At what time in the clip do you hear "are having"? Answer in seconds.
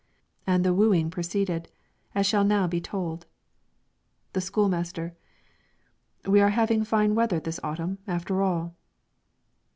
6.41-6.83